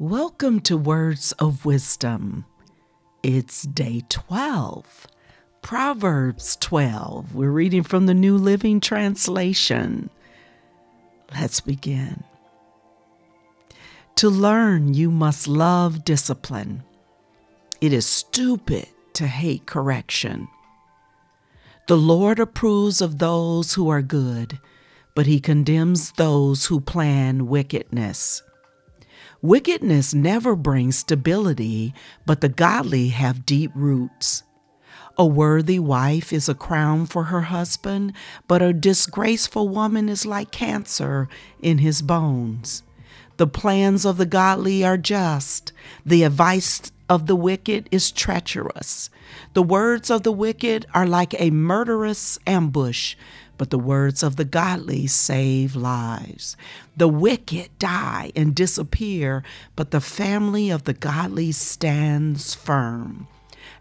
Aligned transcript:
Welcome 0.00 0.58
to 0.62 0.76
Words 0.76 1.30
of 1.38 1.64
Wisdom. 1.64 2.46
It's 3.22 3.62
day 3.62 4.02
12, 4.08 5.06
Proverbs 5.62 6.56
12. 6.56 7.32
We're 7.32 7.52
reading 7.52 7.84
from 7.84 8.06
the 8.06 8.12
New 8.12 8.36
Living 8.36 8.80
Translation. 8.80 10.10
Let's 11.32 11.60
begin. 11.60 12.24
To 14.16 14.28
learn, 14.28 14.94
you 14.94 15.12
must 15.12 15.46
love 15.46 16.04
discipline. 16.04 16.82
It 17.80 17.92
is 17.92 18.04
stupid 18.04 18.88
to 19.12 19.28
hate 19.28 19.64
correction. 19.64 20.48
The 21.86 21.96
Lord 21.96 22.40
approves 22.40 23.00
of 23.00 23.20
those 23.20 23.74
who 23.74 23.88
are 23.90 24.02
good, 24.02 24.58
but 25.14 25.26
he 25.26 25.38
condemns 25.38 26.10
those 26.10 26.66
who 26.66 26.80
plan 26.80 27.46
wickedness. 27.46 28.42
Wickedness 29.44 30.14
never 30.14 30.56
brings 30.56 30.96
stability, 30.96 31.92
but 32.24 32.40
the 32.40 32.48
godly 32.48 33.08
have 33.08 33.44
deep 33.44 33.72
roots. 33.74 34.42
A 35.18 35.26
worthy 35.26 35.78
wife 35.78 36.32
is 36.32 36.48
a 36.48 36.54
crown 36.54 37.04
for 37.04 37.24
her 37.24 37.42
husband, 37.42 38.14
but 38.48 38.62
a 38.62 38.72
disgraceful 38.72 39.68
woman 39.68 40.08
is 40.08 40.24
like 40.24 40.50
cancer 40.50 41.28
in 41.60 41.76
his 41.76 42.00
bones. 42.00 42.84
The 43.36 43.46
plans 43.46 44.06
of 44.06 44.16
the 44.16 44.24
godly 44.24 44.82
are 44.82 44.96
just, 44.96 45.74
the 46.06 46.22
advice 46.22 46.90
of 47.10 47.26
the 47.26 47.36
wicked 47.36 47.86
is 47.90 48.10
treacherous. 48.10 49.10
The 49.52 49.62
words 49.62 50.10
of 50.10 50.22
the 50.22 50.32
wicked 50.32 50.86
are 50.94 51.06
like 51.06 51.38
a 51.38 51.50
murderous 51.50 52.38
ambush, 52.46 53.14
but 53.56 53.70
the 53.70 53.78
words 53.78 54.22
of 54.22 54.36
the 54.36 54.44
godly 54.44 55.06
save 55.06 55.76
lives. 55.76 56.56
The 56.96 57.08
wicked 57.08 57.70
die 57.78 58.32
and 58.34 58.54
disappear, 58.54 59.42
but 59.76 59.90
the 59.90 60.00
family 60.00 60.70
of 60.70 60.84
the 60.84 60.94
godly 60.94 61.52
stands 61.52 62.54
firm. 62.54 63.28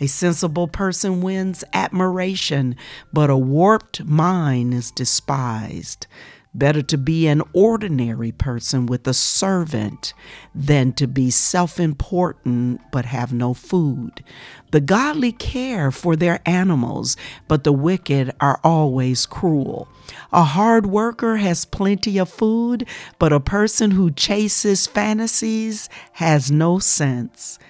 A 0.00 0.06
sensible 0.06 0.66
person 0.66 1.20
wins 1.20 1.62
admiration, 1.72 2.74
but 3.12 3.30
a 3.30 3.36
warped 3.36 4.04
mind 4.04 4.72
is 4.72 4.90
despised. 4.90 6.06
Better 6.52 6.82
to 6.82 6.98
be 6.98 7.28
an 7.28 7.42
ordinary 7.52 8.32
person 8.32 8.86
with 8.86 9.06
a 9.06 9.14
servant 9.14 10.12
than 10.52 10.92
to 10.94 11.06
be 11.06 11.30
self 11.30 11.78
important 11.78 12.80
but 12.90 13.04
have 13.04 13.32
no 13.32 13.54
food. 13.54 14.24
The 14.72 14.80
godly 14.80 15.30
care 15.30 15.92
for 15.92 16.16
their 16.16 16.40
animals, 16.44 17.16
but 17.46 17.62
the 17.62 17.72
wicked 17.72 18.34
are 18.40 18.58
always 18.64 19.26
cruel. 19.26 19.86
A 20.32 20.42
hard 20.42 20.86
worker 20.86 21.36
has 21.36 21.64
plenty 21.64 22.18
of 22.18 22.28
food, 22.28 22.84
but 23.20 23.32
a 23.32 23.38
person 23.38 23.92
who 23.92 24.10
chases 24.10 24.88
fantasies 24.88 25.88
has 26.14 26.50
no 26.50 26.80
sense. 26.80 27.60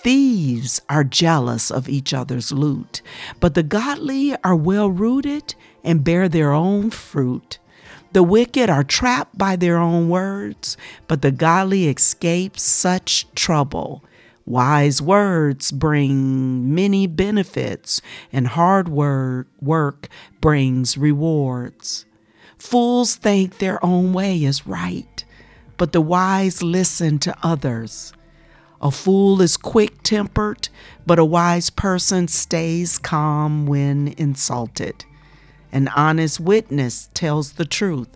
Thieves 0.00 0.82
are 0.90 1.04
jealous 1.04 1.70
of 1.70 1.88
each 1.88 2.12
other's 2.12 2.52
loot, 2.52 3.00
but 3.40 3.54
the 3.54 3.62
godly 3.62 4.36
are 4.44 4.54
well 4.54 4.90
rooted 4.90 5.54
and 5.82 6.04
bear 6.04 6.28
their 6.28 6.52
own 6.52 6.90
fruit. 6.90 7.58
The 8.16 8.22
wicked 8.22 8.70
are 8.70 8.82
trapped 8.82 9.36
by 9.36 9.56
their 9.56 9.76
own 9.76 10.08
words, 10.08 10.78
but 11.06 11.20
the 11.20 11.30
godly 11.30 11.86
escape 11.86 12.58
such 12.58 13.26
trouble. 13.34 14.02
Wise 14.46 15.02
words 15.02 15.70
bring 15.70 16.74
many 16.74 17.06
benefits, 17.06 18.00
and 18.32 18.46
hard 18.46 18.88
word 18.88 19.48
work 19.60 20.08
brings 20.40 20.96
rewards. 20.96 22.06
Fools 22.56 23.16
think 23.16 23.58
their 23.58 23.84
own 23.84 24.14
way 24.14 24.42
is 24.44 24.66
right, 24.66 25.22
but 25.76 25.92
the 25.92 26.00
wise 26.00 26.62
listen 26.62 27.18
to 27.18 27.36
others. 27.42 28.14
A 28.80 28.90
fool 28.90 29.42
is 29.42 29.58
quick 29.58 30.02
tempered, 30.02 30.70
but 31.04 31.18
a 31.18 31.24
wise 31.26 31.68
person 31.68 32.28
stays 32.28 32.96
calm 32.96 33.66
when 33.66 34.14
insulted. 34.16 35.04
An 35.72 35.88
honest 35.88 36.40
witness 36.40 37.10
tells 37.14 37.52
the 37.52 37.64
truth, 37.64 38.08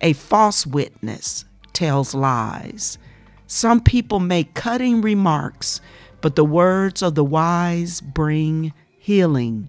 a 0.00 0.12
false 0.12 0.66
witness 0.66 1.44
tells 1.72 2.14
lies. 2.14 2.98
Some 3.46 3.80
people 3.80 4.20
make 4.20 4.54
cutting 4.54 5.00
remarks, 5.00 5.80
but 6.20 6.36
the 6.36 6.44
words 6.44 7.02
of 7.02 7.14
the 7.14 7.24
wise 7.24 8.00
bring 8.00 8.72
healing. 8.98 9.68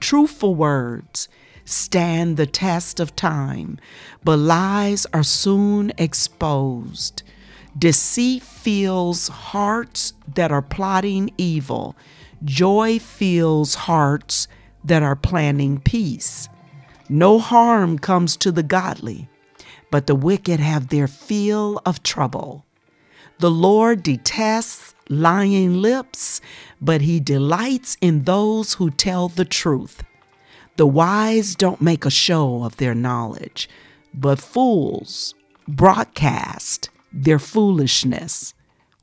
Truthful 0.00 0.54
words 0.54 1.28
stand 1.64 2.36
the 2.36 2.46
test 2.46 3.00
of 3.00 3.16
time, 3.16 3.78
but 4.24 4.38
lies 4.38 5.06
are 5.12 5.22
soon 5.22 5.92
exposed. 5.98 7.22
Deceit 7.78 8.42
fills 8.42 9.28
hearts 9.28 10.14
that 10.34 10.50
are 10.50 10.62
plotting 10.62 11.30
evil. 11.38 11.94
Joy 12.44 12.98
fills 12.98 13.74
hearts 13.74 14.48
that 14.84 15.02
are 15.02 15.16
planning 15.16 15.80
peace. 15.80 16.48
No 17.08 17.38
harm 17.38 17.98
comes 17.98 18.36
to 18.38 18.50
the 18.50 18.62
godly, 18.62 19.28
but 19.90 20.06
the 20.06 20.14
wicked 20.14 20.60
have 20.60 20.88
their 20.88 21.06
fill 21.06 21.80
of 21.86 22.02
trouble. 22.02 22.64
The 23.38 23.50
Lord 23.50 24.02
detests 24.02 24.94
lying 25.08 25.80
lips, 25.80 26.40
but 26.80 27.02
he 27.02 27.20
delights 27.20 27.96
in 28.00 28.24
those 28.24 28.74
who 28.74 28.90
tell 28.90 29.28
the 29.28 29.44
truth. 29.44 30.02
The 30.76 30.86
wise 30.86 31.54
don't 31.54 31.80
make 31.80 32.04
a 32.04 32.10
show 32.10 32.64
of 32.64 32.76
their 32.76 32.94
knowledge, 32.94 33.68
but 34.12 34.40
fools 34.40 35.34
broadcast 35.68 36.90
their 37.12 37.38
foolishness. 37.38 38.52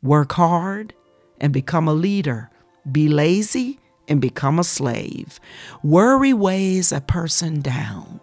Work 0.02 0.34
hard 0.34 0.94
and 1.40 1.54
become 1.54 1.88
a 1.88 1.94
leader. 1.94 2.50
Be 2.92 3.08
lazy 3.08 3.80
and 4.08 4.22
become 4.22 4.60
a 4.60 4.64
slave. 4.64 5.40
Worry 5.84 6.34
weighs 6.34 6.92
a 6.92 7.02
person 7.02 7.62
down. 7.62 8.20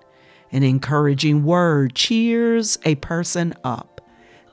An 0.52 0.62
encouraging 0.62 1.44
word 1.44 1.94
cheers 1.94 2.78
a 2.84 2.96
person 2.96 3.54
up. 3.64 4.00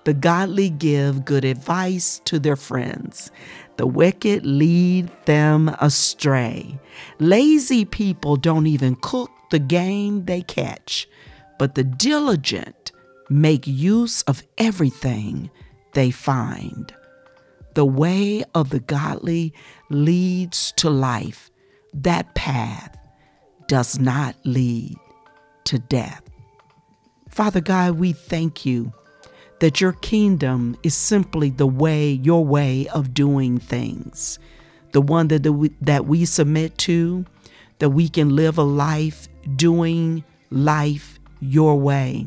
The 0.05 0.13
godly 0.13 0.69
give 0.69 1.25
good 1.25 1.43
advice 1.43 2.19
to 2.25 2.39
their 2.39 2.55
friends. 2.55 3.29
The 3.77 3.87
wicked 3.87 4.45
lead 4.45 5.11
them 5.25 5.69
astray. 5.81 6.79
Lazy 7.19 7.83
people 7.83 8.37
don't 8.37 8.67
even 8.67 8.95
cook 8.95 9.29
the 9.51 9.59
game 9.59 10.25
they 10.25 10.41
catch, 10.41 11.07
but 11.59 11.75
the 11.75 11.83
diligent 11.83 12.91
make 13.29 13.67
use 13.67 14.21
of 14.23 14.43
everything 14.57 15.49
they 15.93 16.11
find. 16.11 16.93
The 17.77 17.85
way 17.85 18.43
of 18.55 18.71
the 18.71 18.79
godly 18.79 19.53
leads 19.91 20.71
to 20.77 20.89
life. 20.89 21.51
That 21.93 22.33
path 22.33 22.97
does 23.67 23.99
not 23.99 24.35
lead 24.43 24.95
to 25.65 25.77
death. 25.77 26.23
Father 27.29 27.61
God, 27.61 27.99
we 27.99 28.13
thank 28.13 28.65
you 28.65 28.93
that 29.59 29.79
your 29.79 29.93
kingdom 29.93 30.75
is 30.81 30.95
simply 30.95 31.51
the 31.51 31.67
way, 31.67 32.13
your 32.13 32.43
way 32.43 32.87
of 32.87 33.13
doing 33.13 33.59
things, 33.59 34.39
the 34.91 35.01
one 35.01 35.27
that, 35.27 35.43
the, 35.43 35.71
that 35.79 36.07
we 36.07 36.25
submit 36.25 36.79
to, 36.79 37.27
that 37.77 37.91
we 37.91 38.09
can 38.09 38.35
live 38.35 38.57
a 38.57 38.63
life 38.63 39.27
doing 39.55 40.23
life 40.49 41.19
your 41.39 41.79
way. 41.79 42.25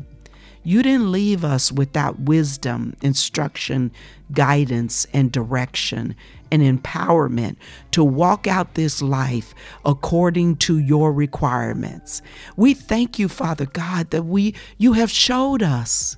You 0.63 0.83
didn't 0.83 1.11
leave 1.11 1.43
us 1.43 1.71
without 1.71 2.19
wisdom, 2.19 2.95
instruction, 3.01 3.91
guidance, 4.31 5.07
and 5.13 5.31
direction 5.31 6.15
and 6.51 6.61
empowerment 6.61 7.55
to 7.91 8.03
walk 8.03 8.45
out 8.45 8.75
this 8.75 9.01
life 9.01 9.55
according 9.85 10.57
to 10.57 10.77
your 10.77 11.13
requirements. 11.13 12.21
We 12.55 12.73
thank 12.73 13.17
you, 13.17 13.27
Father 13.27 13.65
God, 13.65 14.11
that 14.11 14.23
we 14.23 14.53
you 14.77 14.93
have 14.93 15.09
showed 15.09 15.63
us 15.63 16.17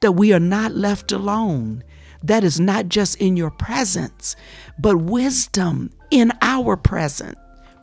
that 0.00 0.12
we 0.12 0.32
are 0.32 0.40
not 0.40 0.72
left 0.72 1.12
alone. 1.12 1.84
That 2.22 2.42
is 2.42 2.58
not 2.58 2.88
just 2.88 3.16
in 3.20 3.36
your 3.36 3.50
presence, 3.50 4.34
but 4.78 4.96
wisdom 4.96 5.90
in 6.10 6.32
our 6.40 6.76
presence, 6.76 7.36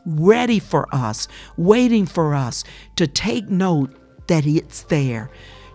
ready 0.04 0.58
for 0.58 0.92
us, 0.92 1.28
waiting 1.56 2.06
for 2.06 2.34
us 2.34 2.64
to 2.96 3.06
take 3.06 3.48
note 3.48 3.94
that 4.26 4.44
it's 4.44 4.82
there 4.82 5.30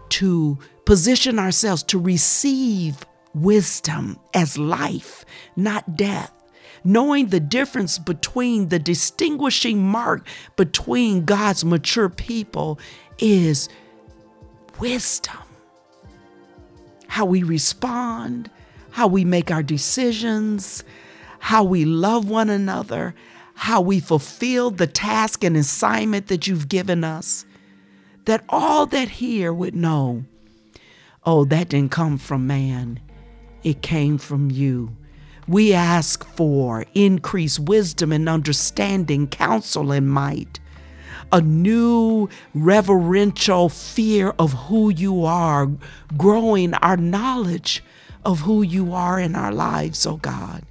to 0.09 0.57
position 0.85 1.39
ourselves 1.39 1.83
to 1.83 1.99
receive 1.99 3.05
wisdom 3.33 4.19
as 4.33 4.57
life, 4.57 5.25
not 5.55 5.95
death. 5.95 6.31
Knowing 6.83 7.27
the 7.27 7.39
difference 7.39 7.99
between 7.99 8.69
the 8.69 8.79
distinguishing 8.79 9.85
mark 9.85 10.25
between 10.55 11.25
God's 11.25 11.65
mature 11.65 12.07
people 12.07 12.79
is 13.19 13.67
wisdom. 14.79 15.37
How 17.07 17.25
we 17.25 17.43
respond, 17.43 18.49
how 18.91 19.07
we 19.07 19.25
make 19.25 19.51
our 19.51 19.63
decisions, 19.63 20.83
how 21.39 21.63
we 21.63 21.83
love 21.83 22.29
one 22.29 22.49
another, 22.49 23.13
how 23.55 23.81
we 23.81 23.99
fulfill 23.99 24.71
the 24.71 24.87
task 24.87 25.43
and 25.43 25.57
assignment 25.57 26.27
that 26.27 26.47
you've 26.47 26.69
given 26.69 27.03
us 27.03 27.45
that 28.27 28.43
all 28.49 28.85
that 28.85 29.07
hear 29.07 29.53
would 29.53 29.73
know 29.73 30.23
oh, 31.25 31.43
that 31.45 31.69
didn't 31.69 31.91
come 31.91 32.17
from 32.17 32.47
man. 32.47 32.99
it 33.63 33.81
came 33.81 34.17
from 34.17 34.51
you. 34.51 34.95
We 35.47 35.73
ask 35.73 36.25
for 36.25 36.85
increased 36.93 37.59
wisdom 37.59 38.11
and 38.11 38.29
understanding, 38.29 39.27
counsel 39.27 39.91
and 39.91 40.09
might, 40.09 40.59
a 41.31 41.41
new 41.41 42.29
reverential 42.53 43.69
fear 43.69 44.33
of 44.39 44.53
who 44.53 44.89
you 44.89 45.23
are, 45.25 45.69
growing 46.17 46.73
our 46.75 46.97
knowledge 46.97 47.83
of 48.25 48.41
who 48.41 48.61
you 48.61 48.93
are 48.93 49.19
in 49.19 49.35
our 49.35 49.51
lives, 49.53 50.05
oh 50.05 50.17
God. 50.17 50.63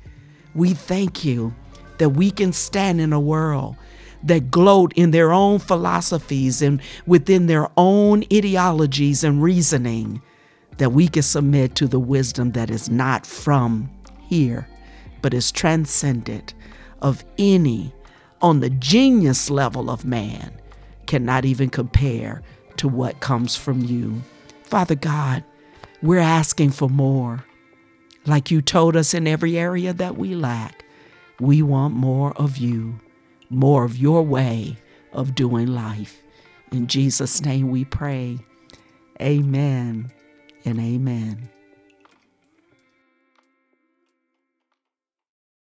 We 0.54 0.72
thank 0.74 1.24
you 1.24 1.54
that 1.98 2.10
we 2.10 2.30
can 2.30 2.52
stand 2.52 3.00
in 3.00 3.12
a 3.12 3.20
world 3.20 3.76
that 4.26 4.50
gloat 4.50 4.92
in 4.94 5.10
their 5.10 5.32
own 5.32 5.58
philosophies 5.58 6.62
and 6.62 6.80
within 7.06 7.46
their 7.46 7.68
own 7.76 8.24
ideologies 8.32 9.24
and 9.24 9.42
reasoning, 9.42 10.20
that 10.78 10.92
we 10.92 11.08
can 11.08 11.22
submit 11.22 11.74
to 11.76 11.86
the 11.86 12.00
wisdom 12.00 12.52
that 12.52 12.70
is 12.70 12.88
not 12.90 13.26
from 13.26 13.90
here, 14.28 14.68
but 15.22 15.32
is 15.32 15.50
transcendent 15.50 16.54
of 17.00 17.24
any 17.38 17.92
on 18.42 18.60
the 18.60 18.70
genius 18.70 19.48
level 19.50 19.90
of 19.90 20.04
man 20.04 20.52
cannot 21.06 21.44
even 21.44 21.70
compare 21.70 22.42
to 22.76 22.88
what 22.88 23.20
comes 23.20 23.56
from 23.56 23.80
you. 23.82 24.22
Father 24.62 24.94
God, 24.94 25.44
we're 26.02 26.18
asking 26.18 26.70
for 26.70 26.90
more. 26.90 27.44
Like 28.26 28.50
you 28.50 28.60
told 28.60 28.96
us 28.96 29.14
in 29.14 29.26
every 29.26 29.56
area 29.56 29.92
that 29.92 30.16
we 30.16 30.34
lack, 30.34 30.84
we 31.38 31.62
want 31.62 31.94
more 31.94 32.32
of 32.32 32.56
you, 32.56 33.00
more 33.50 33.84
of 33.84 33.96
your 33.96 34.22
way 34.22 34.76
of 35.12 35.34
doing 35.34 35.68
life. 35.68 36.22
In 36.72 36.86
Jesus' 36.86 37.42
name 37.42 37.70
we 37.70 37.84
pray. 37.84 38.38
Amen 39.20 40.12
and 40.64 40.80
amen. 40.80 41.48